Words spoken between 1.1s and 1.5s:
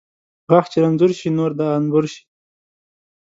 شي،